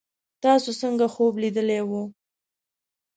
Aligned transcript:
تاسو 0.43 0.69
څنګه 0.81 1.05
خوب 1.13 1.33
لیدلی 1.43 1.81
وو 1.89 2.03